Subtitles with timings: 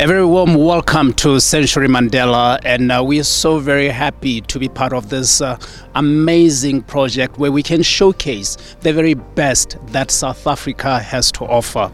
[0.00, 4.58] A very warm welcome to Sanctuary Mandela, and uh, we are so very happy to
[4.58, 5.58] be part of this uh,
[5.94, 11.92] amazing project where we can showcase the very best that South Africa has to offer.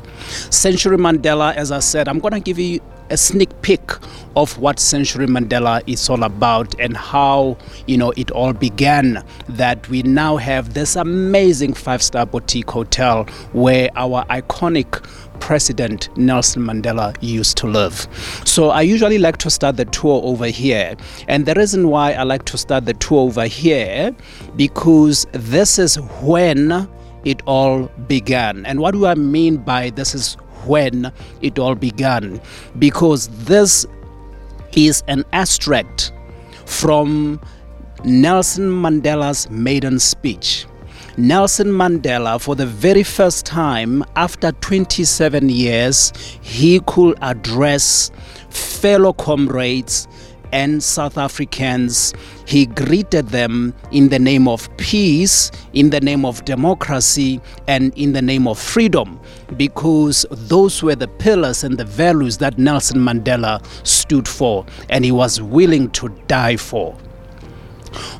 [0.50, 2.78] Sanctuary Mandela, as I said, I'm going to give you
[3.10, 3.90] a sneak peek
[4.36, 9.24] of what Sanctuary Mandela is all about and how you know it all began.
[9.48, 15.04] That we now have this amazing five-star boutique hotel where our iconic
[15.40, 18.08] President Nelson Mandela used to live.
[18.44, 20.96] So I usually like to start the tour over here,
[21.28, 24.14] and the reason why I like to start the tour over here
[24.56, 26.88] because this is when
[27.24, 28.64] it all began.
[28.66, 32.41] And what do I mean by this is when it all began
[32.78, 33.86] because this
[34.74, 36.12] is an extract
[36.66, 37.41] from
[38.05, 40.66] Nelson Mandela's maiden speech.
[41.19, 48.11] Nelson Mandela, for the very first time after 27 years, he could address
[48.50, 50.06] fellow comrades
[50.53, 52.12] and South Africans.
[52.47, 58.12] He greeted them in the name of peace, in the name of democracy, and in
[58.12, 59.19] the name of freedom,
[59.56, 65.12] because those were the pillars and the values that Nelson Mandela stood for and he
[65.12, 66.95] was willing to die for.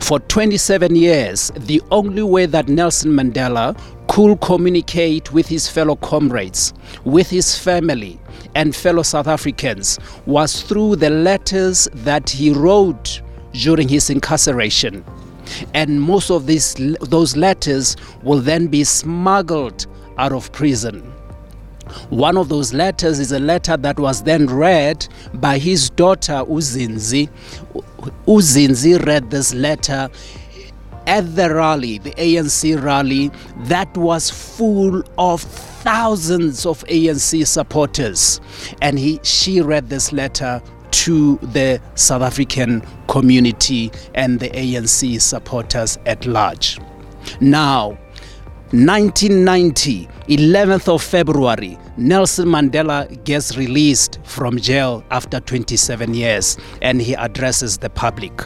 [0.01, 6.73] For 27 years, the only way that Nelson Mandela could communicate with his fellow comrades,
[7.05, 8.21] with his family,
[8.55, 13.21] and fellow South Africans was through the letters that he wrote
[13.53, 15.05] during his incarceration.
[15.75, 19.87] And most of these, those letters will then be smuggled
[20.19, 21.13] out of prison.
[22.11, 27.29] One of those letters is a letter that was then read by his daughter Uzindzi.
[28.27, 30.09] Uzindzi read this letter
[31.07, 38.41] at the rally, the ANC rally, that was full of thousands of ANC supporters.
[38.83, 40.61] And he, she read this letter
[40.91, 46.79] to the South African community and the ANC supporters at large.
[47.41, 47.99] Now,
[48.73, 57.15] 1990, 11th of February, Nelson Mandela gets released from jail after 27 years and he
[57.15, 58.43] addresses the public.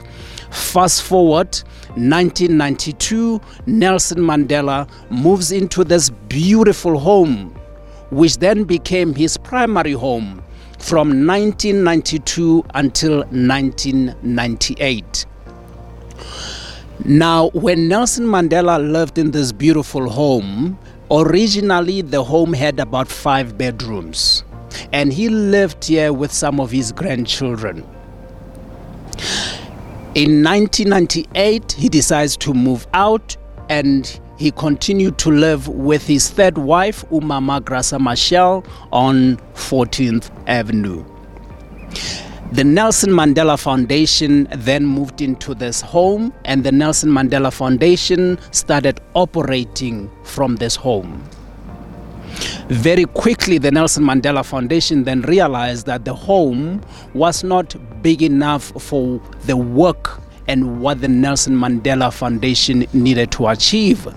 [0.50, 1.56] Fast forward
[1.97, 7.59] 1992, Nelson Mandela moves into this beautiful home,
[8.10, 10.42] which then became his primary home
[10.78, 15.25] from 1992 until 1998.
[17.04, 20.78] Now, when Nelson Mandela lived in this beautiful home,
[21.10, 24.44] originally the home had about five bedrooms,
[24.92, 27.78] and he lived here with some of his grandchildren.
[30.14, 33.36] In 1998, he decides to move out
[33.70, 41.04] and he continued to live with his third wife, Umama Graça Machel, on 14th Avenue.
[42.52, 49.00] The Nelson Mandela Foundation then moved into this home, and the Nelson Mandela Foundation started
[49.14, 51.22] operating from this home.
[52.68, 56.80] Very quickly, the Nelson Mandela Foundation then realized that the home
[57.14, 63.46] was not big enough for the work and what the Nelson Mandela Foundation needed to
[63.46, 64.08] achieve.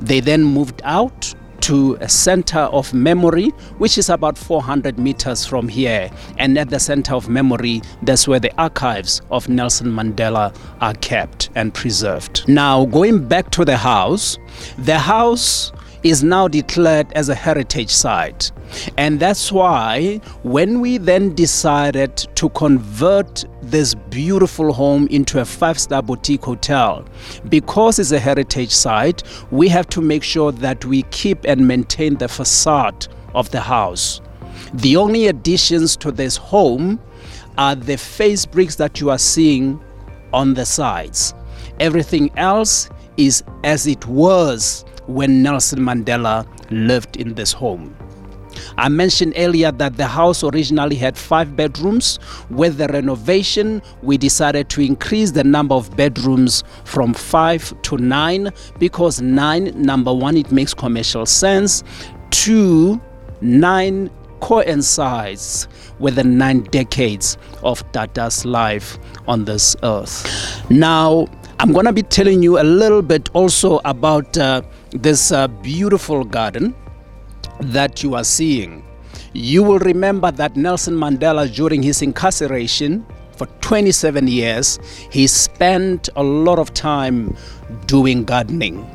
[0.00, 3.48] They then moved out to a center of memory,
[3.78, 6.10] which is about 400 meters from here.
[6.38, 11.50] And at the center of memory, that's where the archives of Nelson Mandela are kept
[11.54, 12.48] and preserved.
[12.48, 14.38] Now, going back to the house,
[14.78, 15.72] the house
[16.02, 18.52] is now declared as a heritage site.
[18.96, 25.78] And that's why when we then decided to convert this beautiful home into a five
[25.78, 27.04] star boutique hotel,
[27.48, 32.16] because it's a heritage site, we have to make sure that we keep and maintain
[32.16, 34.20] the facade of the house.
[34.74, 37.00] The only additions to this home
[37.56, 39.80] are the face bricks that you are seeing
[40.32, 41.34] on the sides.
[41.80, 47.96] Everything else is as it was when Nelson Mandela lived in this home.
[48.76, 52.18] I mentioned earlier that the house originally had five bedrooms.
[52.50, 58.50] With the renovation, we decided to increase the number of bedrooms from five to nine
[58.78, 61.82] because nine, number one, it makes commercial sense.
[62.30, 63.00] Two,
[63.40, 64.10] nine
[64.40, 65.66] coincides
[65.98, 70.70] with the nine decades of Tata's life on this earth.
[70.70, 71.26] Now,
[71.58, 74.36] I'm going to be telling you a little bit also about.
[74.36, 76.74] Uh, this uh, beautiful garden
[77.60, 78.84] that you are seeing.
[79.32, 83.04] You will remember that Nelson Mandela, during his incarceration
[83.36, 84.78] for 27 years,
[85.10, 87.36] he spent a lot of time
[87.86, 88.88] doing gardening.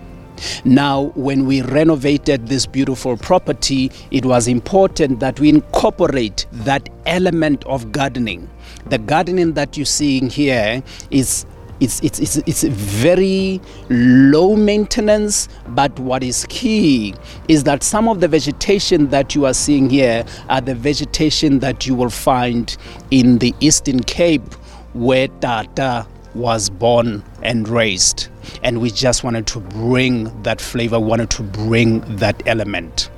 [0.65, 7.63] Now, when we renovated this beautiful property, it was important that we incorporate that element
[7.65, 8.49] of gardening.
[8.87, 11.45] The gardening that you're seeing here is
[11.79, 13.59] it's, it's, it's, it's very
[13.89, 17.15] low maintenance, but what is key
[17.47, 21.85] is that some of the vegetation that you are seeing here are the vegetation that
[21.85, 22.77] you will find
[23.11, 24.53] in the Eastern Cape
[24.93, 28.27] where Tata was born and raised.
[28.63, 33.09] And we just wanted to bring that flavor, wanted to bring that element.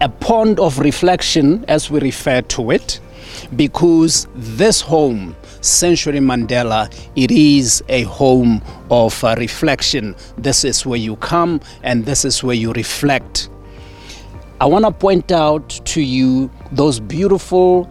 [0.00, 3.00] A pond of reflection, as we refer to it,
[3.56, 10.14] because this home, Sanctuary Mandela, it is a home of uh, reflection.
[10.36, 13.50] This is where you come and this is where you reflect.
[14.60, 17.88] I want to point out to you those beautiful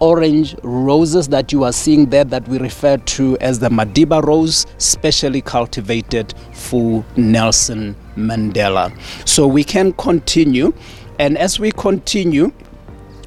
[0.00, 4.66] orange roses that you are seeing there that we refer to as the Madiba rose,
[4.78, 8.96] specially cultivated for Nelson Mandela.
[9.26, 10.72] So we can continue.
[11.18, 12.52] And as we continue,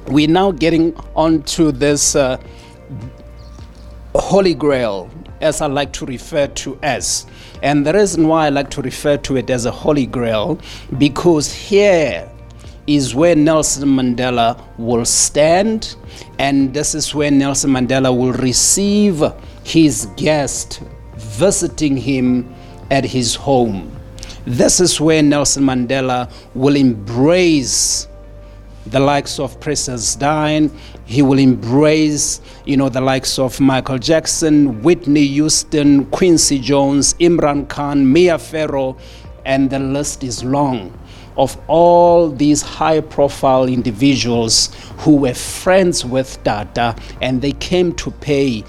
[0.06, 2.38] we're now getting onto this uh,
[4.20, 5.10] holy grail,
[5.40, 7.26] as I like to refer to as.
[7.62, 10.60] And the reason why I like to refer to it as a holy grail,
[10.98, 12.30] because here
[12.86, 15.94] is where Nelson Mandela will stand,
[16.38, 19.22] and this is where Nelson Mandela will receive
[19.64, 20.80] his guest
[21.16, 22.54] visiting him
[22.90, 23.94] at his home.
[24.46, 28.08] This is where Nelson Mandela will embrace
[28.86, 30.70] the likes of Princess Diane.
[31.08, 37.66] He will embrace, you know, the likes of Michael Jackson, Whitney Houston, Quincy Jones, Imran
[37.66, 38.94] Khan, Mia Farrow,
[39.46, 40.92] and the list is long
[41.38, 44.68] of all these high profile individuals
[44.98, 48.62] who were friends with Tata and they came to pay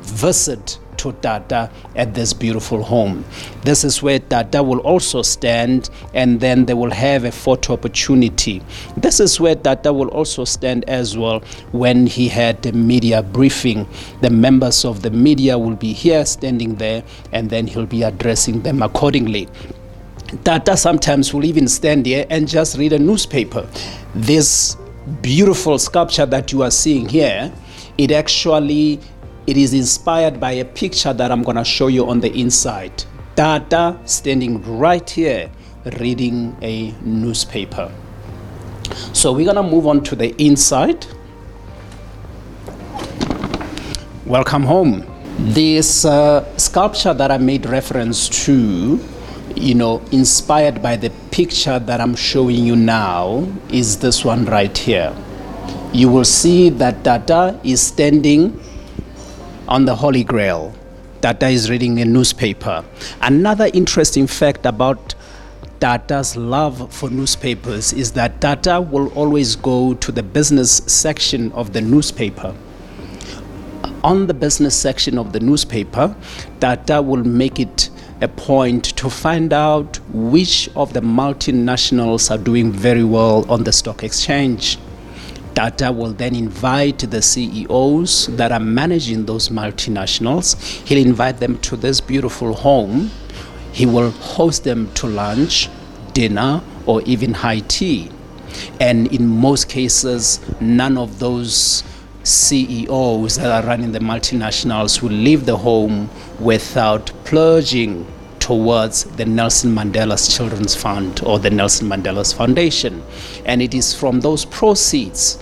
[0.00, 3.24] visit to Tata at this beautiful home.
[3.62, 8.62] This is where Tata will also stand and then they will have a photo opportunity.
[8.96, 11.40] This is where Tata will also stand as well
[11.72, 13.86] when he had the media briefing.
[14.22, 18.62] The members of the media will be here standing there and then he'll be addressing
[18.62, 19.48] them accordingly.
[20.42, 23.68] Tata sometimes will even stand here and just read a newspaper.
[24.14, 24.76] This
[25.20, 27.52] beautiful sculpture that you are seeing here,
[27.98, 29.00] it actually
[29.46, 33.04] it is inspired by a picture that I'm going to show you on the inside.
[33.36, 35.50] Tata standing right here
[36.00, 37.92] reading a newspaper.
[39.12, 41.06] So we're going to move on to the inside.
[44.24, 45.04] Welcome home.
[45.38, 49.00] This uh, sculpture that I made reference to
[49.56, 54.76] you know, inspired by the picture that I'm showing you now, is this one right
[54.76, 55.14] here.
[55.92, 58.60] You will see that Tata is standing
[59.68, 60.74] on the Holy Grail.
[61.22, 62.84] Tata is reading a newspaper.
[63.22, 65.14] Another interesting fact about
[65.80, 71.72] Tata's love for newspapers is that Tata will always go to the business section of
[71.72, 72.54] the newspaper.
[74.02, 76.14] On the business section of the newspaper,
[76.60, 77.88] Tata will make it
[78.20, 83.72] a point to find out which of the multinationals are doing very well on the
[83.72, 84.78] stock exchange.
[85.54, 90.60] Tata will then invite the CEOs that are managing those multinationals.
[90.86, 93.10] He'll invite them to this beautiful home.
[93.72, 95.68] He will host them to lunch,
[96.12, 98.10] dinner, or even high tea.
[98.80, 101.84] And in most cases, none of those
[102.24, 106.08] CEOs that are running the multinationals will leave the home
[106.40, 108.06] without pledging
[108.44, 113.02] towards the Nelson Mandela's Children's Fund or the Nelson Mandela's Foundation.
[113.46, 115.38] And it is from those proceeds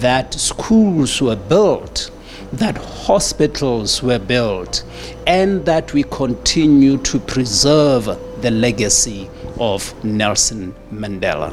[0.00, 2.10] that schools were built,
[2.54, 4.84] that hospitals were built,
[5.26, 8.06] and that we continue to preserve
[8.40, 9.28] the legacy
[9.60, 11.52] of Nelson Mandela.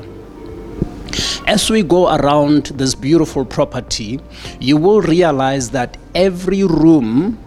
[1.45, 4.21] As we go around this beautiful property,
[4.61, 7.37] you will realize that every room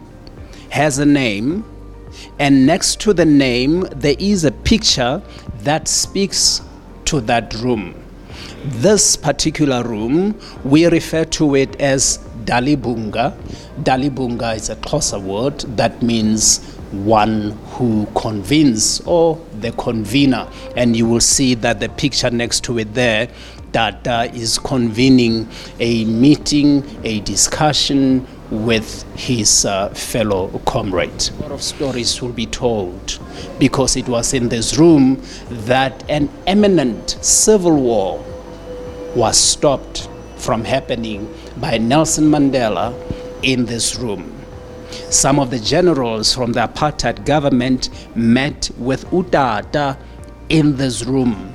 [0.68, 1.64] has a name,
[2.38, 5.22] and next to the name, there is a picture
[5.60, 6.60] that speaks
[7.06, 7.94] to that room.
[8.64, 13.36] This particular room, we refer to it as Dalibunga.
[13.82, 20.48] Dalibunga is a Xhosa word that means one who convenes or the convener.
[20.76, 23.28] And you will see that the picture next to it there
[23.72, 25.48] that uh, is convening
[25.80, 31.30] a meeting, a discussion with his uh, fellow comrades.
[31.30, 33.18] A lot of stories will be told
[33.58, 38.24] because it was in this room that an imminent civil war
[39.14, 42.94] was stopped from happening by Nelson Mandela
[43.42, 44.32] in this room.
[45.10, 49.98] Some of the generals from the apartheid government met with Utata
[50.48, 51.54] in this room.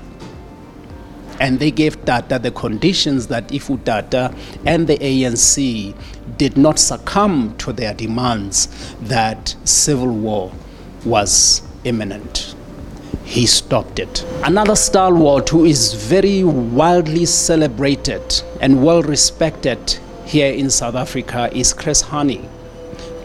[1.41, 4.31] And they gave Tata the conditions that if Utata
[4.63, 5.95] and the ANC
[6.37, 8.67] did not succumb to their demands,
[9.01, 10.51] that civil war
[11.03, 12.53] was imminent.
[13.23, 14.23] He stopped it.
[14.43, 21.73] Another stalwart who is very widely celebrated and well respected here in South Africa is
[21.73, 22.47] Chris Hani.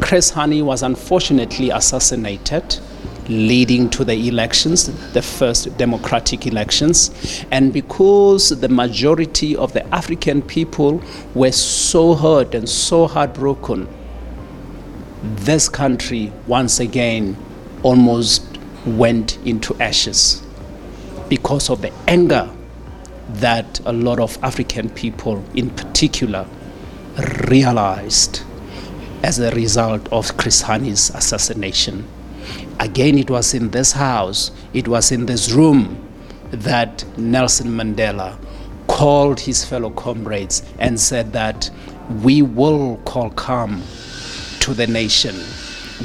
[0.00, 2.78] Chris Hani was unfortunately assassinated
[3.28, 7.44] leading to the elections, the first democratic elections.
[7.50, 11.02] And because the majority of the African people
[11.34, 13.88] were so hurt and so heartbroken,
[15.22, 17.36] this country once again
[17.82, 18.44] almost
[18.86, 20.42] went into ashes
[21.28, 22.48] because of the anger
[23.28, 26.46] that a lot of African people, in particular,
[27.48, 28.42] realized
[29.22, 32.06] as a result of Chris Hani's assassination.
[32.80, 36.02] Again, it was in this house, it was in this room
[36.50, 38.38] that Nelson Mandela
[38.86, 41.70] called his fellow comrades and said that
[42.22, 43.82] we will call calm
[44.60, 45.34] to the nation.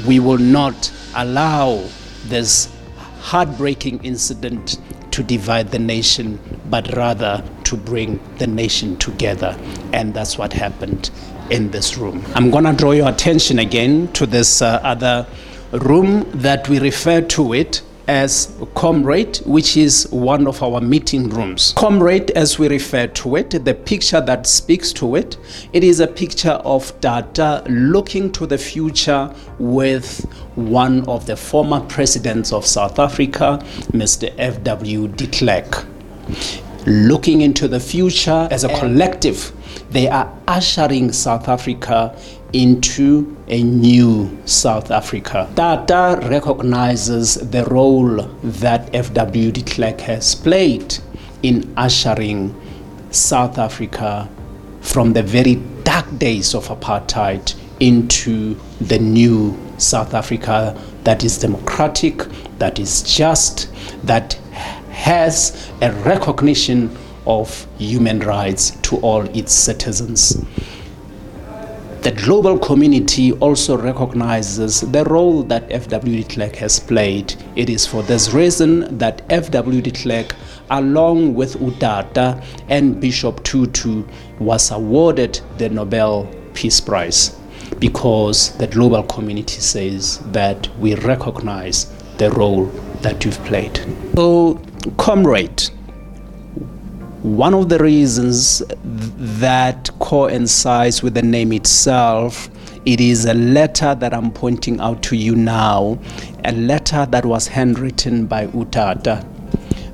[0.06, 1.84] We will not allow
[2.26, 2.72] this
[3.20, 4.78] heartbreaking incident
[5.12, 9.56] to divide the nation, but rather to bring the nation together.
[9.92, 11.10] And that's what happened
[11.50, 12.24] in this room.
[12.34, 15.26] I'm going to draw your attention again to this uh, other
[15.72, 21.72] room that we refer to it as Comrade, which is one of our meeting rooms.
[21.76, 25.36] Comrade, as we refer to it, the picture that speaks to it,
[25.72, 30.24] it is a picture of Tata looking to the future with
[30.56, 33.60] one of the former presidents of South Africa,
[33.92, 34.34] Mr.
[34.36, 35.08] F.W.
[35.08, 35.86] de Klerk.
[36.84, 39.52] Looking into the future as a collective,
[39.90, 42.16] they are ushering South Africa
[42.52, 45.50] into a new South Africa.
[45.56, 49.52] Tata recognizes the role that F.W.
[49.52, 50.98] de Klerk has played
[51.42, 52.54] in ushering
[53.10, 54.28] South Africa
[54.80, 62.18] from the very dark days of apartheid into the new South Africa that is democratic,
[62.58, 63.68] that is just,
[64.04, 64.34] that
[64.90, 70.44] has a recognition of human rights to all its citizens.
[72.02, 76.24] The global community also recognizes the role that F.W.
[76.24, 77.32] de Klerk has played.
[77.54, 79.80] It is for this reason that F.W.
[79.80, 80.34] de Klerk,
[80.70, 84.02] along with Utata and Bishop Tutu,
[84.40, 87.38] was awarded the Nobel Peace Prize
[87.78, 91.84] because the global community says that we recognize
[92.18, 92.64] the role
[93.02, 93.78] that you've played.
[94.16, 94.60] So,
[94.96, 95.70] comrade,
[97.22, 102.50] one of the reasons that coincides with the name itself,
[102.84, 106.00] it is a letter that I'm pointing out to you now,
[106.44, 109.24] a letter that was handwritten by Utata.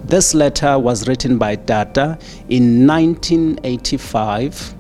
[0.04, 2.18] This letter was written by Tata
[2.48, 4.74] in 1985,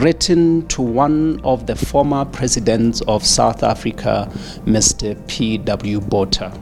[0.00, 4.30] written to one of the former presidents of South Africa,
[4.64, 5.14] Mr.
[5.28, 6.00] P.W.
[6.00, 6.58] Botha.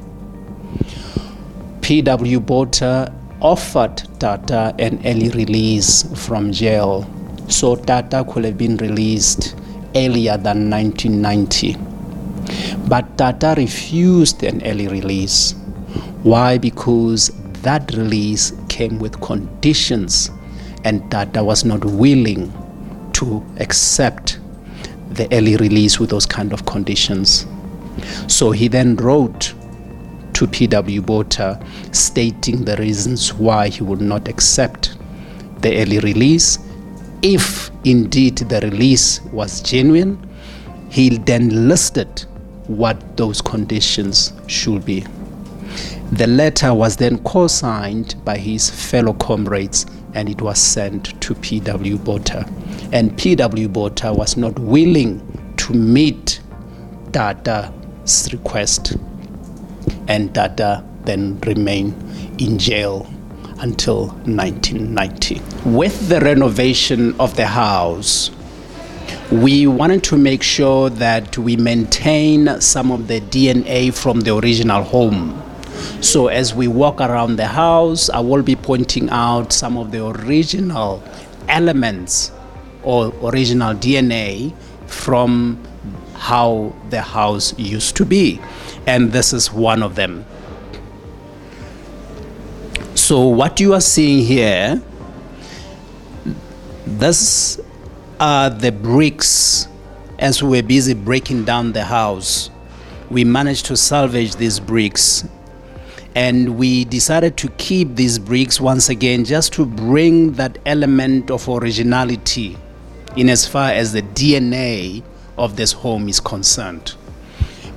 [1.80, 2.40] P.W.
[2.40, 7.04] Botha offered Tata an early release from jail,
[7.48, 9.56] so Tata could have been released
[9.96, 11.76] earlier than 1990.
[12.88, 15.54] But Tata refused an early release.
[16.22, 16.56] Why?
[16.56, 17.30] Because
[17.62, 20.30] that release came with conditions,
[20.84, 22.52] and Tata was not willing
[23.14, 24.38] to accept
[25.10, 27.44] the early release with those kind of conditions.
[28.28, 29.52] So he then wrote
[30.42, 31.02] to P.W.
[31.02, 34.96] Botha stating the reasons why he would not accept
[35.60, 36.58] the early release.
[37.22, 40.18] If indeed the release was genuine,
[40.90, 42.24] he then listed
[42.66, 45.06] what those conditions should be.
[46.10, 51.36] The letter was then co signed by his fellow comrades and it was sent to
[51.36, 51.98] P.W.
[51.98, 52.50] Botha.
[52.90, 53.68] And P.W.
[53.68, 55.20] Botha was not willing
[55.58, 56.40] to meet
[57.12, 58.96] Tata's request
[60.08, 61.94] and Tata then remained
[62.40, 63.06] in jail
[63.60, 65.40] until 1990.
[65.64, 68.30] With the renovation of the house,
[69.30, 74.82] we wanted to make sure that we maintain some of the DNA from the original
[74.82, 75.42] home.
[76.00, 80.06] So as we walk around the house, I will be pointing out some of the
[80.06, 81.02] original
[81.48, 82.32] elements
[82.82, 84.54] or original DNA
[84.86, 85.62] from
[86.22, 88.40] how the house used to be
[88.86, 90.24] and this is one of them.
[92.94, 94.80] So, what you are seeing here,
[96.86, 97.60] this
[98.20, 99.66] are the bricks
[100.22, 102.48] as we were busy breaking down the house,
[103.10, 105.24] we managed to salvage these bricks.
[106.14, 111.48] And we decided to keep these bricks once again just to bring that element of
[111.48, 112.56] originality
[113.16, 115.02] in as far as the DNA
[115.38, 116.94] of this home is concerned.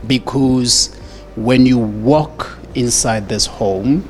[0.07, 0.95] Because
[1.35, 4.07] when you walk inside this home,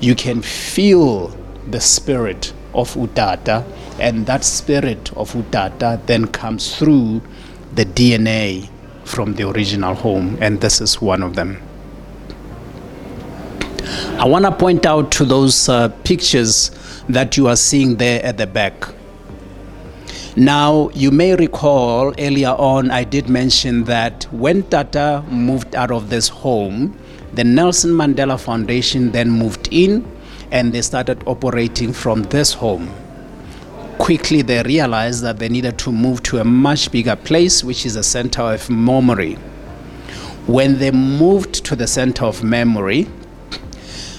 [0.00, 1.28] you can feel
[1.70, 3.64] the spirit of Utata,
[3.98, 7.22] and that spirit of Utata then comes through
[7.74, 8.68] the DNA
[9.04, 11.62] from the original home, and this is one of them.
[14.18, 16.70] I want to point out to those uh, pictures
[17.08, 18.74] that you are seeing there at the back.
[20.38, 26.10] Now, you may recall earlier on, I did mention that when Tata moved out of
[26.10, 26.98] this home,
[27.32, 30.06] the Nelson Mandela Foundation then moved in
[30.50, 32.92] and they started operating from this home.
[33.96, 37.96] Quickly, they realized that they needed to move to a much bigger place, which is
[37.96, 39.36] a center of memory.
[40.46, 43.06] When they moved to the center of memory,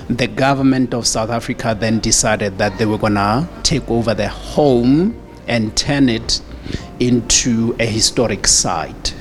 [0.10, 4.30] the government of South Africa then decided that they were going to take over the
[4.30, 5.16] home
[5.48, 6.42] and turn it
[7.00, 9.14] into a historic site.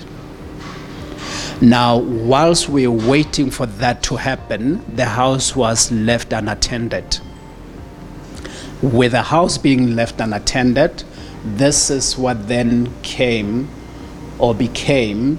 [1.61, 7.18] Now, whilst we were waiting for that to happen, the house was left unattended.
[8.83, 11.02] With the house being left unattended,
[11.45, 13.71] this is what then came
[14.38, 15.38] or became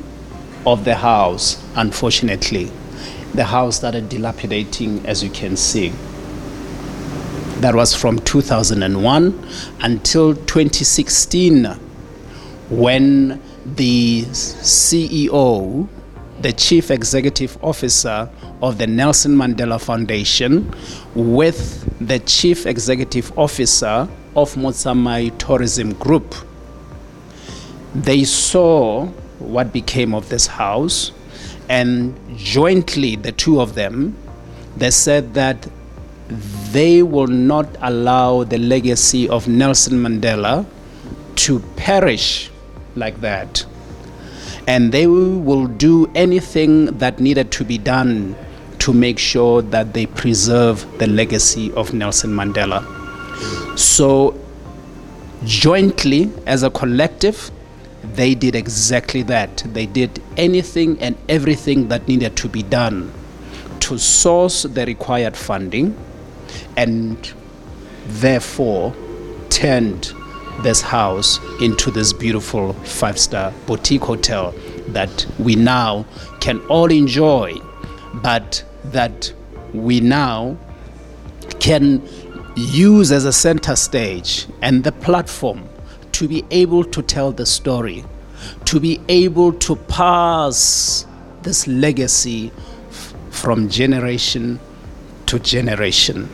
[0.66, 2.72] of the house, unfortunately.
[3.34, 5.94] The house started dilapidating, as you can see.
[7.60, 9.48] That was from 2001
[9.82, 11.66] until 2016,
[12.70, 15.90] when the CEO
[16.40, 18.30] the Chief Executive Officer
[18.62, 20.72] of the Nelson Mandela Foundation
[21.16, 26.36] with the Chief Executive Officer of Motsamai Tourism Group.
[27.96, 29.08] They saw
[29.40, 31.12] what became of this house,
[31.70, 34.16] and jointly, the two of them,
[34.76, 35.68] they said that
[36.72, 40.66] they will not allow the legacy of Nelson Mandela
[41.36, 42.52] to perish
[42.96, 43.66] like that
[44.68, 48.36] and they will do anything that needed to be done
[48.80, 52.84] to make sure that they preserve the legacy of Nelson Mandela.
[53.78, 54.38] So,
[55.46, 57.50] jointly as a collective,
[58.04, 59.64] they did exactly that.
[59.68, 63.12] They did anything and everything that needed to be done
[63.80, 65.96] to source the required funding
[66.76, 67.34] and
[68.08, 68.96] therefore
[69.50, 70.14] turned
[70.62, 74.54] this house into this beautiful five star boutique hotel
[74.88, 76.06] that we now
[76.40, 77.54] can all enjoy,
[78.16, 79.32] but that
[79.74, 80.58] we now
[81.60, 82.02] can
[82.56, 85.68] use as a center stage and the platform
[86.14, 88.04] to be able to tell the story,
[88.66, 91.06] to be able to pass
[91.44, 92.52] this legacy
[92.90, 94.60] f- from generation
[95.28, 96.30] to generation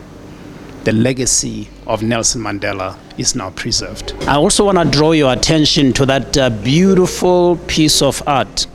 [0.84, 4.14] the legacy of Nelson Mandela is now preserved.
[4.28, 8.66] I also want to draw your attention to that uh, beautiful piece of art.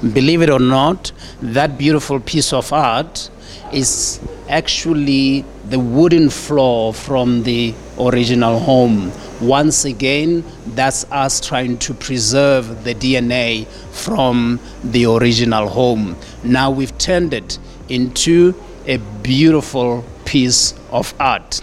[0.00, 1.10] Believe it or not,
[1.42, 3.30] that beautiful piece of art
[3.72, 9.10] is actually the wooden floor from the original home.
[9.40, 16.16] Once again, that's us trying to preserve the DNA from the original home.
[16.44, 17.58] Now we've turned it
[17.88, 18.54] into
[18.86, 21.62] a beautiful piece of art.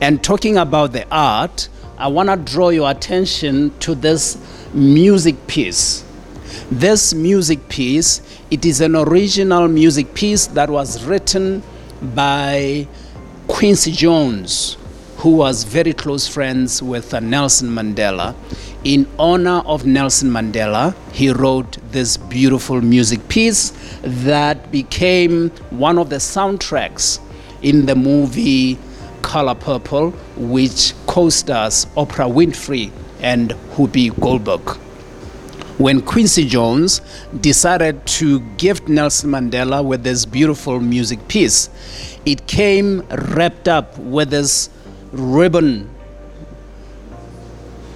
[0.00, 4.36] And talking about the art, I want to draw your attention to this
[4.74, 6.04] music piece.
[6.70, 11.62] This music piece, it is an original music piece that was written
[12.14, 12.86] by
[13.48, 14.76] Quincy Jones,
[15.18, 18.34] who was very close friends with uh, Nelson Mandela.
[18.86, 23.72] In honor of Nelson Mandela, he wrote this beautiful music piece
[24.04, 27.18] that became one of the soundtracks
[27.62, 28.78] in the movie
[29.22, 34.78] Color Purple, which co stars Oprah Winfrey and Whoopi Goldberg.
[35.78, 37.00] When Quincy Jones
[37.40, 41.70] decided to gift Nelson Mandela with this beautiful music piece,
[42.24, 44.70] it came wrapped up with this
[45.10, 45.90] ribbon,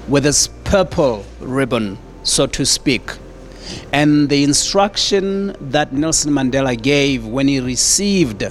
[0.08, 3.02] with this purple ribbon, so to speak.
[3.92, 8.44] And the instruction that Nelson Mandela gave when he received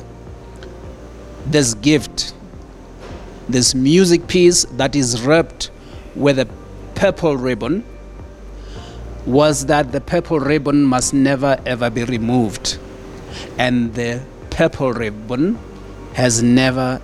[1.45, 2.33] this gift,
[3.47, 5.71] this music piece that is wrapped
[6.13, 6.47] with a
[6.93, 7.85] purple ribbon,
[9.25, 12.79] was that the purple ribbon must never ever be removed.
[13.57, 15.57] And the purple ribbon
[16.15, 17.01] has never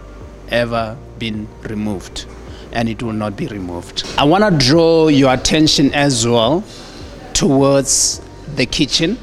[0.49, 2.25] ever been removed.
[2.75, 4.03] And it will not be removed.
[4.17, 6.63] I want to draw your attention as well
[7.33, 8.21] towards
[8.55, 9.17] the kitchen,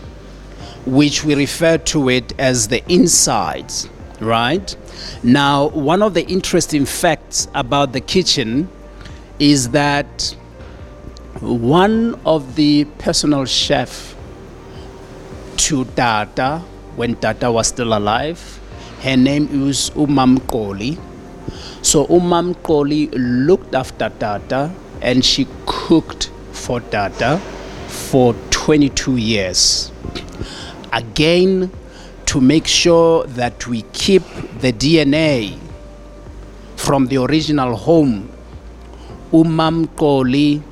[0.87, 3.88] which we refer to it as the insides,
[4.21, 4.75] right?
[5.23, 8.69] Now, one of the interesting facts about the kitchen
[9.38, 10.35] is that
[11.41, 14.15] one of the personal chef
[15.59, 16.62] to Tata
[16.97, 18.61] when Tata was still alive,
[19.01, 20.99] her name is Umam Koli.
[21.83, 27.38] So Umam Koli looked after Tata and she cooked for Tata
[27.88, 29.90] for 22 years.
[30.92, 31.70] Again,
[32.26, 34.22] to make sure that we keep
[34.61, 35.59] the DNA
[36.76, 38.31] from the original home,
[39.33, 40.62] Umam Koli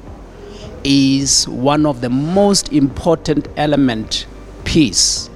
[0.85, 4.27] is one of the most important element
[4.65, 5.29] piece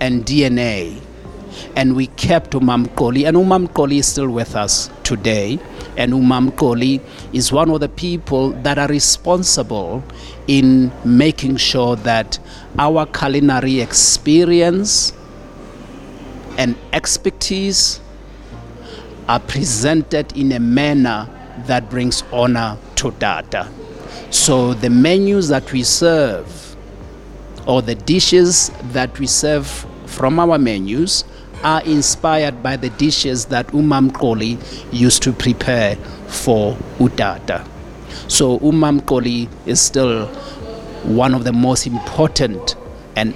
[0.00, 1.00] and DNA
[1.76, 5.58] and we kept Umam Koli and Umam Koli is still with us today
[5.96, 7.00] and Umam Koli
[7.32, 10.02] is one of the people that are responsible
[10.46, 12.38] in making sure that
[12.78, 15.12] our culinary experience
[16.58, 18.00] and expertise
[19.28, 21.28] are presented in a manner
[21.66, 23.68] that brings honor to Tata.
[24.30, 26.76] So the menus that we serve
[27.66, 29.66] or the dishes that we serve
[30.06, 31.24] from our menus
[31.62, 34.58] are inspired by the dishes that Umam Koli
[34.90, 35.96] used to prepare
[36.26, 37.66] for Utata.
[38.28, 40.26] So Umam Koli is still
[41.04, 42.76] one of the most important
[43.16, 43.34] and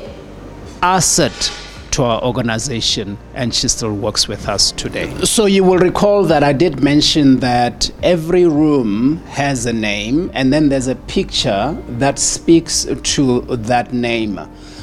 [0.82, 1.52] asset
[1.96, 5.12] to our organization and she still works with us today.
[5.24, 10.52] So you will recall that I did mention that every room has a name and
[10.52, 14.38] then there's a picture that speaks to that name.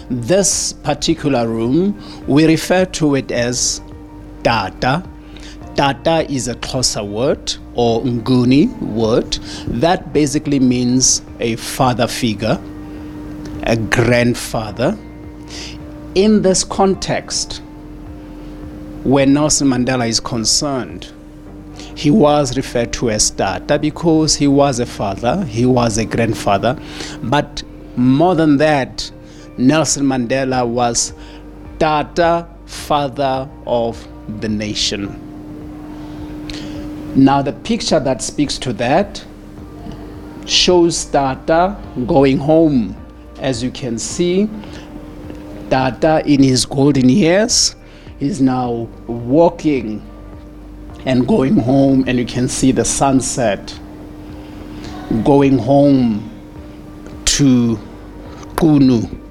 [0.10, 3.82] This particular room, we refer to it as
[4.44, 5.04] Tata.
[5.76, 9.34] Tata is a Xhosa word or Nguni word.
[9.68, 12.62] That basically means a father figure,
[13.64, 14.98] a grandfather.
[16.16, 17.62] In this context,
[19.04, 21.12] where Nelson Mandela is concerned,
[21.96, 26.78] he was referred to as Tata because he was a father, he was a grandfather,
[27.24, 27.64] but
[27.96, 29.12] more than that,
[29.58, 31.14] Nelson Mandela was
[31.80, 34.08] Tata, father of
[34.42, 35.20] the nation.
[37.16, 39.24] Now, the picture that speaks to that
[40.46, 42.96] shows Tata going home.
[43.40, 44.50] As you can see,
[45.70, 47.76] Tata, in his golden years,
[48.20, 50.02] is now walking
[51.06, 53.78] and going home, and you can see the sunset
[55.24, 56.30] going home
[57.26, 57.78] to
[58.56, 59.23] Qunu,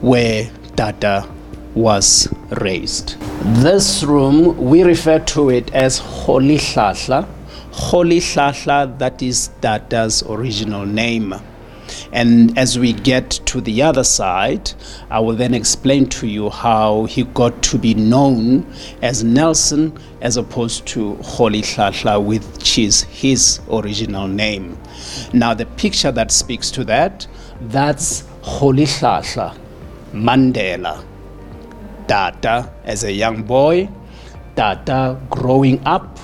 [0.00, 1.28] where Tata
[1.74, 2.28] was
[2.60, 3.16] raised.
[3.62, 7.26] This room, we refer to it as Rolihlahla.
[7.70, 11.34] Holy Hlahla, that is Tata's original name.
[12.12, 14.72] And as we get to the other side,
[15.10, 18.66] I will then explain to you how he got to be known
[19.02, 24.78] as Nelson as opposed to Rolihlahla, which is his original name.
[25.32, 27.26] Now, the picture that speaks to that,
[27.60, 29.56] that's Rolihlahla,
[30.12, 31.04] Mandela.
[32.06, 33.88] Tata as a young boy,
[34.56, 36.18] Tata growing up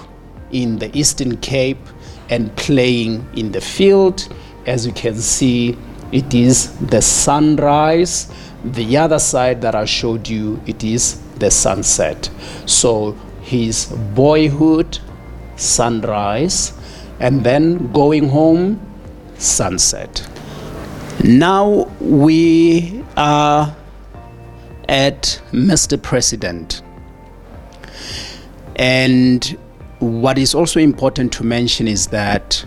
[0.51, 1.87] in the Eastern Cape
[2.31, 4.29] and playing in the field
[4.67, 5.77] as you can see,
[6.13, 8.33] it is the sunrise.
[8.65, 12.31] The other side that I showed you, it is the sunset.
[12.67, 14.99] So his boyhood,
[15.57, 16.73] sunrise,
[17.21, 18.81] and then going home,
[19.37, 20.27] sunset.
[21.23, 23.75] Now we are
[24.89, 26.01] at Mr.
[26.01, 26.83] President.
[28.77, 29.45] And
[30.01, 32.65] what is also important to mention is that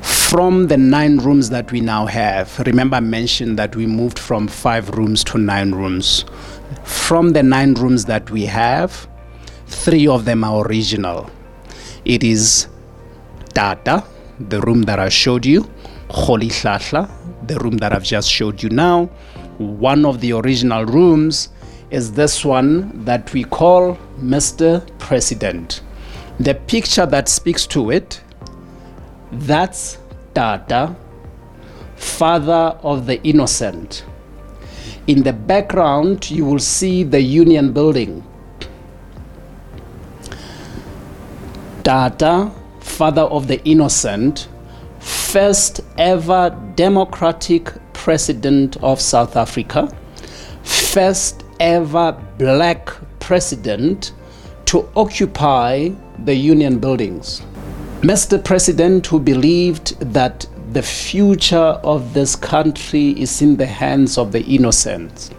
[0.00, 4.48] from the nine rooms that we now have, remember I mentioned that we moved from
[4.48, 6.24] five rooms to nine rooms.
[6.84, 9.08] From the nine rooms that we have,
[9.66, 11.30] three of them are original.
[12.04, 12.68] It is
[13.54, 14.04] Tata,
[14.40, 15.68] the room that I showed you,
[16.12, 17.08] Rolihlahla,
[17.46, 19.06] the room that I've just showed you now.
[19.56, 21.48] One of the original rooms
[21.90, 24.86] is this one that we call Mr.
[24.98, 25.80] President.
[26.38, 28.22] The picture that speaks to it,
[29.32, 29.98] that's
[30.34, 30.94] Tata,
[31.96, 34.04] father of the innocent.
[35.06, 38.22] In the background, you will see the Union building.
[41.82, 44.48] Tata, father of the innocent,
[45.32, 49.88] first ever democratic president of South Africa,
[50.62, 54.12] first ever black president
[54.66, 55.88] to occupy
[56.26, 57.40] the Union buildings.
[58.02, 58.44] Mr.
[58.44, 64.44] President, who believed that the future of this country is in the hands of the
[64.44, 65.30] innocent.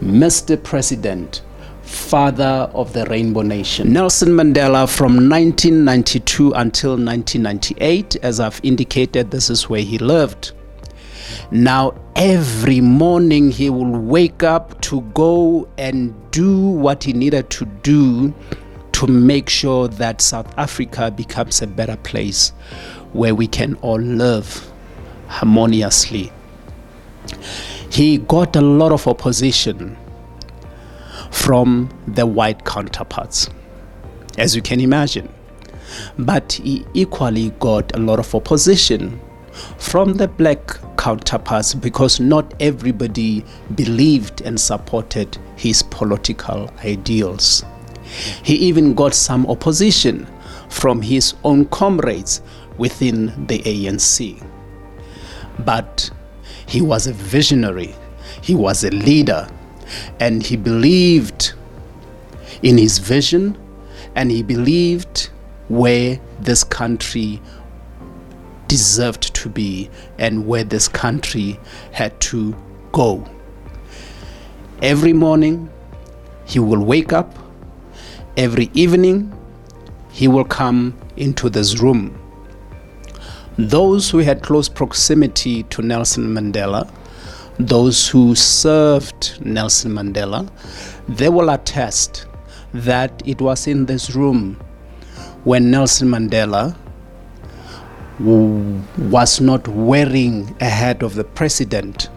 [0.00, 0.62] Mr.
[0.62, 1.42] President,
[1.94, 3.92] father of the Rainbow Nation.
[3.92, 10.52] Nelson Mandela from 1992 until 1998, as I've indicated, this is where he lived.
[11.50, 17.64] Now, every morning he will wake up to go and do what he needed to
[17.64, 18.34] do
[18.92, 22.50] to make sure that South Africa becomes a better place
[23.12, 24.70] where we can all live
[25.28, 26.32] harmoniously.
[27.90, 29.96] He got a lot of opposition
[31.34, 33.50] from the white counterparts,
[34.38, 35.28] as you can imagine.
[36.16, 39.20] But he equally got a lot of opposition
[39.76, 43.44] from the black counterparts because not everybody
[43.74, 47.64] believed and supported his political ideals.
[48.42, 50.26] He even got some opposition
[50.70, 52.42] from his own comrades
[52.78, 54.42] within the ANC.
[55.58, 56.10] But
[56.66, 57.94] he was a visionary,
[58.40, 59.48] he was a leader,
[60.20, 61.52] and he believed
[62.62, 63.56] in his vision
[64.14, 65.30] and he believed
[65.68, 67.40] where this country
[68.68, 71.58] deserved to be and where this country
[71.92, 72.56] had to
[72.92, 73.24] go.
[74.82, 75.70] Every morning,
[76.44, 77.38] he will wake up.
[78.36, 79.32] Every evening,
[80.10, 82.18] he will come into this room.
[83.56, 86.90] Those who had close proximity to Nelson Mandela,
[87.58, 90.50] those who served Nelson Mandela,
[91.08, 92.26] they will attest
[92.72, 94.60] that it was in this room
[95.44, 96.76] when Nelson Mandela
[98.18, 102.08] was not wearing a hat of the president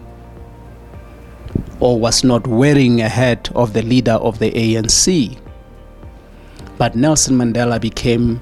[1.80, 5.38] or was not wearing a hat of the leader of the ANC.
[6.76, 8.40] But Nelson Mandela became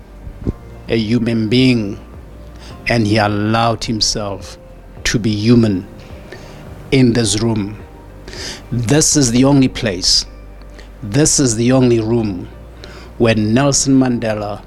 [0.89, 1.99] a human being
[2.89, 4.59] and he allowed himself
[5.05, 5.87] to be human
[6.91, 7.83] in this room.
[8.71, 10.27] This is the only place,
[11.03, 12.49] this is the only room
[13.19, 14.65] where Nelson Mandela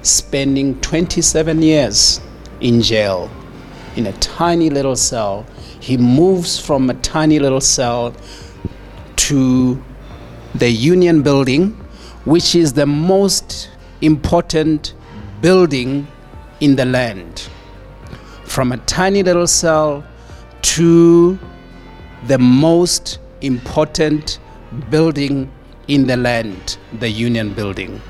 [0.00, 2.18] spending 27 years
[2.62, 3.30] in jail
[3.96, 5.44] in a tiny little cell.
[5.78, 8.14] He moves from a tiny little cell
[9.16, 9.84] to
[10.54, 11.72] the Union Building,
[12.24, 13.68] which is the most
[14.00, 14.94] important
[15.40, 16.06] building
[16.60, 17.48] in the land.
[18.44, 20.04] From a tiny little cell
[20.62, 21.38] to
[22.26, 24.38] the most important
[24.90, 25.50] building
[25.88, 28.00] in the land, the Union Building.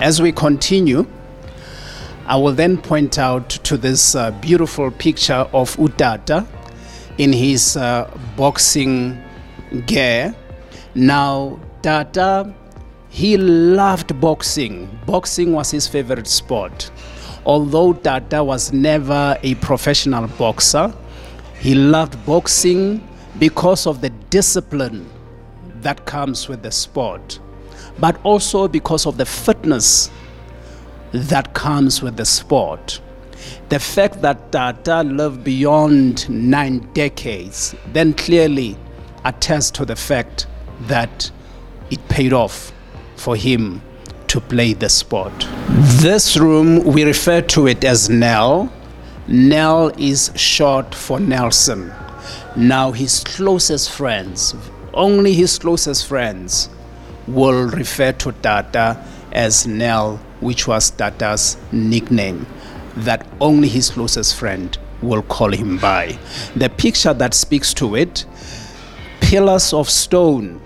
[0.00, 1.06] As we continue,
[2.26, 6.46] I will then point out to this uh, beautiful picture of Utata
[7.18, 9.20] in his uh, boxing
[9.86, 10.34] gear.
[10.94, 12.54] Now, Tata,
[13.12, 14.88] he loved boxing.
[15.04, 16.90] Boxing was his favorite sport.
[17.44, 20.94] Although Tata was never a professional boxer,
[21.60, 23.06] he loved boxing
[23.38, 25.06] because of the discipline
[25.82, 27.38] that comes with the sport,
[27.98, 30.10] but also because of the fitness
[31.12, 32.98] that comes with the sport.
[33.68, 38.74] The fact that Tata lived beyond nine decades then clearly
[39.26, 40.46] attests to the fact
[40.86, 41.30] that
[41.90, 42.72] it paid off
[43.16, 43.82] for him
[44.28, 45.32] to play the sport.
[46.00, 48.72] This room, we refer to it as Nell.
[49.28, 51.92] Nell is short for Nelson.
[52.56, 54.54] Now, his closest friends,
[54.94, 56.68] only his closest friends,
[57.26, 62.46] will refer to Tata as Nell, which was Tata's nickname,
[62.96, 66.18] that only his closest friend will call him by.
[66.56, 68.24] The picture that speaks to it
[69.20, 70.60] pillars of stone,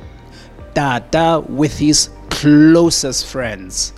[0.74, 3.94] Tata with his closest friends.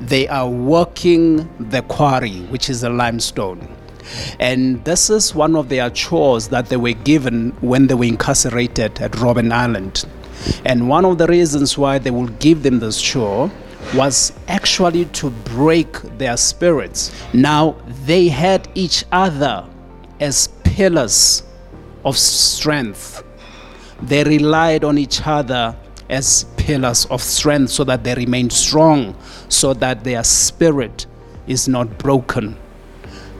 [0.00, 3.68] They are working the quarry, which is the limestone.
[4.40, 9.00] And this is one of their chores that they were given when they were incarcerated
[9.00, 10.04] at Robben Island.
[10.64, 13.50] And one of the reasons why they will give them this chore
[13.94, 17.12] was actually to break their spirits.
[17.32, 19.64] Now, they had each other
[20.18, 21.44] as pillars
[22.04, 23.22] of strength.
[24.02, 25.76] They relied on each other
[26.10, 29.14] as pillars of strength so that they remain strong,
[29.48, 31.06] so that their spirit
[31.46, 32.56] is not broken.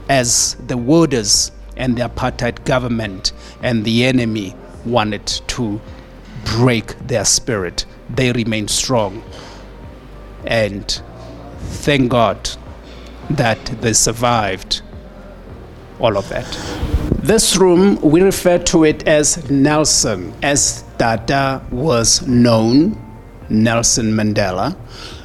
[0.09, 3.33] As the warders and the apartheid government
[3.65, 5.81] and the enemy wanted to
[6.45, 9.25] break their spirit, they remain strong.
[10.47, 11.03] And
[11.59, 12.49] thank God
[13.31, 14.83] that they survived
[15.99, 16.47] all of that.
[17.25, 23.03] This room, we refer to it as Nelson, as Tata was known,
[23.48, 24.76] Nelson Mandela.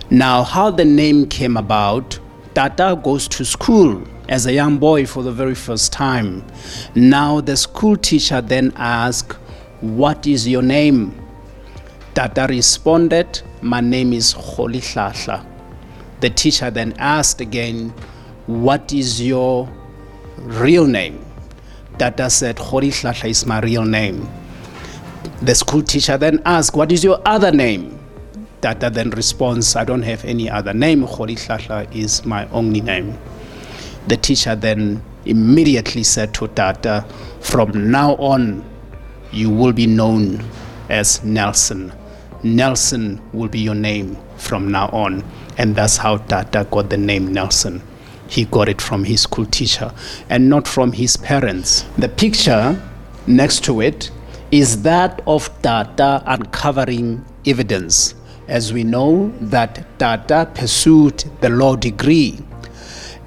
[0.09, 2.19] Now, how the name came about,
[2.53, 6.45] Tata goes to school as a young boy for the very first time.
[6.95, 9.35] Now, the school teacher then asks,
[9.79, 11.17] What is your name?
[12.13, 15.45] Tata responded, My name is Rolihlahla.
[16.19, 17.89] The teacher then asked again,
[18.47, 19.69] What is your
[20.37, 21.25] real name?
[21.97, 24.29] Tata said, Rolihlahla is my real name.
[25.41, 28.00] The school teacher then asked, What is your other name?
[28.61, 31.03] Tata then responds, I don't have any other name.
[31.03, 33.17] Rolihlahla is my only name.
[34.07, 37.05] The teacher then immediately said to Tata,
[37.39, 38.63] From now on,
[39.31, 40.43] you will be known
[40.89, 41.91] as Nelson.
[42.43, 45.23] Nelson will be your name from now on.
[45.57, 47.81] And that's how Tata got the name Nelson.
[48.27, 49.91] He got it from his school teacher
[50.29, 51.85] and not from his parents.
[51.97, 52.81] The picture
[53.27, 54.09] next to it
[54.51, 58.15] is that of Tata uncovering evidence.
[58.47, 62.39] As we know that Tata pursued the law degree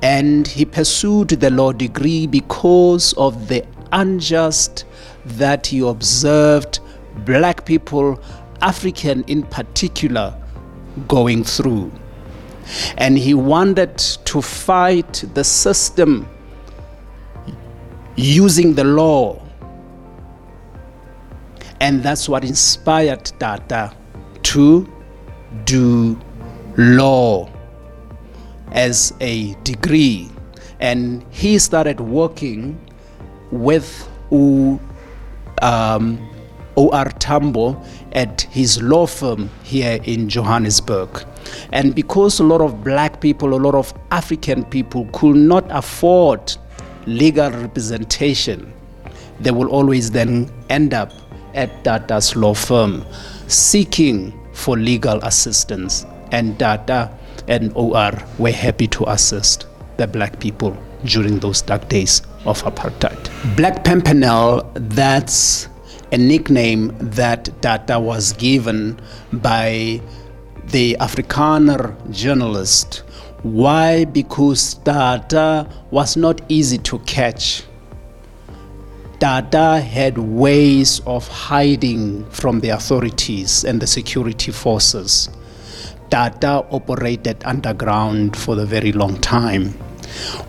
[0.03, 4.85] and he pursued the law degree because of the unjust
[5.25, 6.81] that he observed
[7.25, 8.21] black people
[8.61, 10.39] African in particular
[11.09, 11.91] going through.
[12.99, 16.29] And he wanted to fight the system
[18.17, 19.41] using the law.
[21.81, 23.95] And that's what inspired Tata
[24.43, 24.94] to
[25.65, 26.19] do
[26.77, 27.49] law
[28.73, 30.31] as a degree.
[30.81, 32.79] And he started working
[33.51, 34.09] with
[35.63, 36.31] um,
[36.77, 37.09] O.R.
[37.19, 37.81] Tambo
[38.13, 41.25] at his law firm here in Johannesburg.
[41.73, 46.57] And because a lot of black people, a lot of African people could not afford
[47.07, 48.73] legal representation,
[49.41, 51.13] they will always then end up
[51.55, 53.05] at Tata's law firm
[53.47, 56.07] seeking for legal assistance.
[56.33, 57.11] And Tata
[57.47, 59.67] and OR were happy to assist
[59.99, 63.57] the black people during those dark days of apartheid.
[63.57, 65.69] Black Pimpernel, that's
[66.13, 68.99] a nickname that Tata was given
[69.33, 70.01] by
[70.69, 73.03] the Afrikaner journalist.
[73.43, 74.07] Why?
[74.07, 77.65] Because Tata was not easy to catch.
[79.21, 85.31] Tata had ways of hiding from the authorities and the security forces.
[86.11, 89.71] Tata operated underground for a very long time.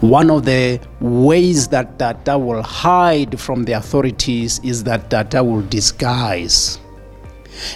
[0.01, 5.62] One of the ways that Tata will hide from the authorities is that Tata will
[5.63, 6.80] disguise.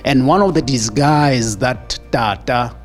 [0.06, 2.75] And one of the disguise that Tata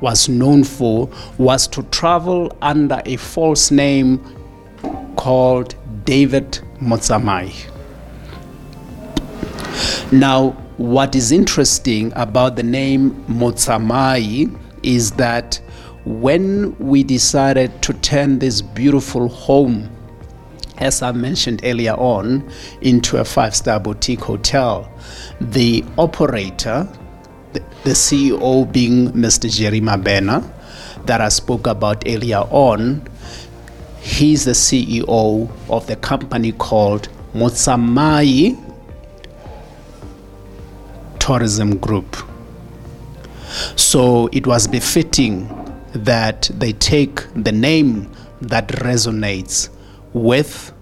[0.00, 4.18] was known for was to travel under a false name
[5.16, 5.74] called
[6.04, 7.52] David Motsamai.
[10.12, 15.60] Now, what is interesting about the name Motsamai is that
[16.04, 19.90] when we decided to turn this beautiful home,
[20.78, 22.48] as I mentioned earlier on,
[22.80, 24.90] into a five star boutique hotel,
[25.40, 26.88] the operator,
[27.52, 27.60] the,
[27.90, 29.50] CEO being Mr.
[29.50, 30.48] Jerry Mabena,
[31.06, 33.06] that I spoke about earlier on,
[34.08, 38.56] he's the CEO of the company called Motsamai
[41.20, 42.16] Tourism Group.
[43.76, 45.46] So it was befitting
[45.92, 49.68] that they take the name that resonates
[50.14, 50.72] with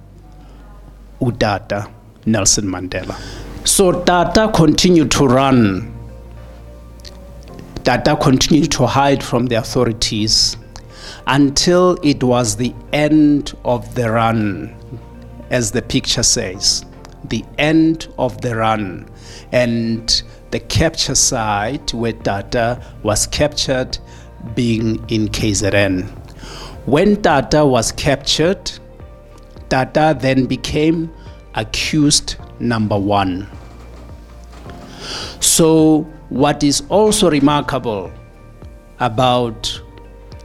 [1.20, 1.92] Udata
[2.26, 3.20] Nelson Mandela.
[3.66, 5.92] So Tata continued to run.
[7.82, 10.56] Tata continued to hide from the authorities
[11.26, 14.74] until it was the end of the run,
[15.50, 16.84] as the picture says.
[17.24, 19.08] The end of the run.
[19.52, 23.98] And the capture site where Tata was captured
[24.54, 26.08] being in KZN.
[26.86, 28.70] When Tata was captured,
[29.68, 31.12] Tata then became
[31.54, 33.48] accused number one.
[35.40, 38.12] So, what is also remarkable
[39.00, 39.80] about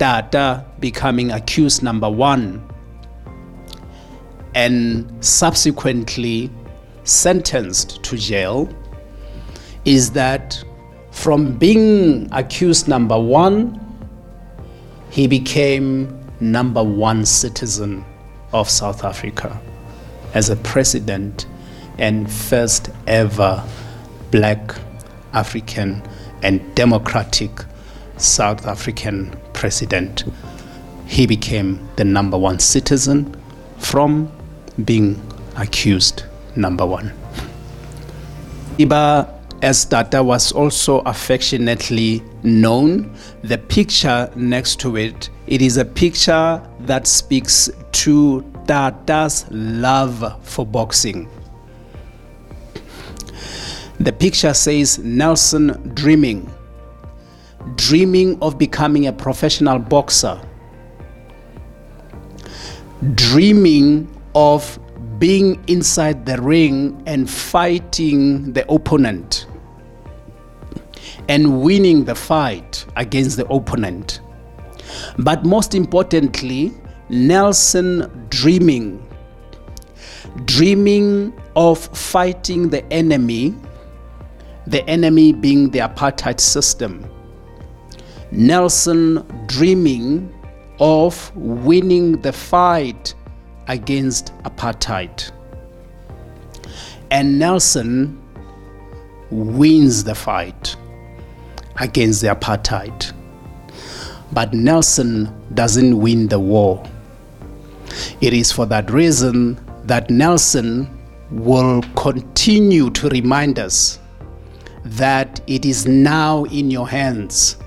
[0.02, 2.68] Tata becoming accused number one
[4.56, 6.50] and subsequently
[7.04, 8.68] sentenced to jail
[9.86, 10.64] is that
[11.12, 13.80] from being accused number one,
[15.12, 18.04] he became number one citizen
[18.54, 19.62] of South Africa
[20.34, 21.46] as a president
[22.00, 23.64] and first ever
[24.32, 24.74] black
[25.34, 26.02] African
[26.42, 27.52] and democratic
[28.18, 30.24] South African president.
[31.06, 33.36] He became the number one citizen
[33.78, 34.32] from
[34.86, 35.22] being
[35.56, 36.24] accused
[36.56, 37.14] number one.
[38.80, 39.30] Iba
[39.62, 46.60] as Tata was also affectionately known, the picture next to it, it is a picture
[46.80, 51.30] that speaks to Tata's love for boxing.
[54.00, 56.52] The picture says Nelson dreaming,
[57.76, 60.42] dreaming of becoming a professional boxer,
[63.16, 64.80] dreaming of
[65.20, 69.46] being inside the ring and fighting the opponent
[71.30, 74.22] and winning the fight against the opponent.
[75.20, 76.74] But most importantly,
[77.10, 79.08] Nelson dreaming,
[80.46, 83.56] dreaming of fighting the enemy,
[84.66, 87.06] the enemy being the apartheid system.
[88.32, 90.34] Nelson dreaming
[90.80, 93.14] of winning the fight
[93.68, 95.32] against apartheid.
[97.12, 98.22] And Nelson
[99.32, 100.76] wins the fight
[101.80, 103.14] against the apartheid.
[104.32, 106.82] But Nelson doesn't win the war.
[108.22, 110.90] It is for that reason that Nelson
[111.32, 114.00] will continue to remind us
[114.86, 117.58] that it is now in your hands.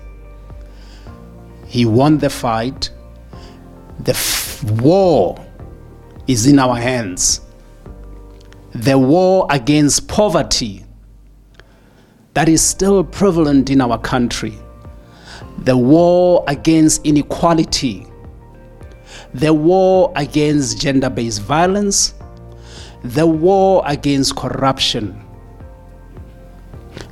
[1.74, 2.88] He won the fight.
[3.98, 5.44] The f- war
[6.28, 7.40] is in our hands.
[8.76, 10.84] The war against poverty
[12.34, 14.56] that is still prevalent in our country.
[15.64, 18.06] The war against inequality.
[19.34, 22.14] The war against gender based violence.
[23.02, 25.20] The war against corruption.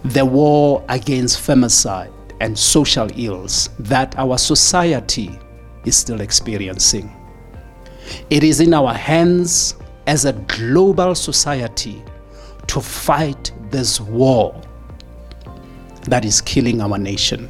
[0.05, 2.13] The war against femicide
[2.43, 5.39] and social ills that our society
[5.85, 7.09] is still experiencing.
[8.31, 9.77] It is in our hands
[10.09, 12.03] as a global society
[12.67, 14.61] to fight this war
[16.09, 17.49] that is killing our nation.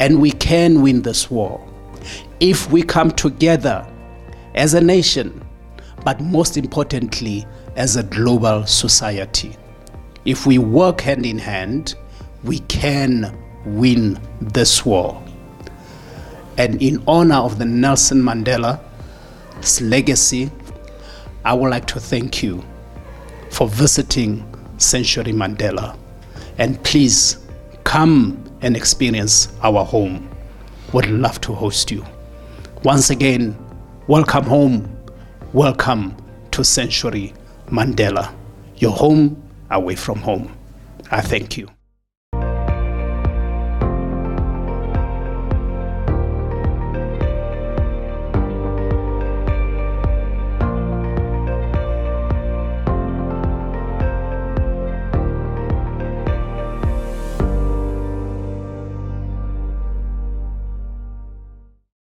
[0.00, 1.66] And we can win this war
[2.40, 3.90] if we come together
[4.54, 5.42] as a nation,
[6.04, 9.56] but most importantly, as a global society.
[10.26, 11.94] If we work hand in hand,
[12.44, 15.22] we can win this war.
[16.56, 20.50] And in honor of the Nelson Mandela's legacy,
[21.44, 22.64] I would like to thank you
[23.50, 24.44] for visiting
[24.78, 25.96] Sanctuary Mandela
[26.58, 27.38] and please
[27.84, 30.28] come and experience our home.
[30.92, 32.04] Would love to host you.
[32.82, 33.56] Once again,
[34.06, 34.94] welcome home.
[35.52, 36.16] Welcome
[36.50, 37.32] to Sanctuary
[37.66, 38.34] Mandela,
[38.76, 40.54] your home away from home.
[41.10, 41.77] I thank you.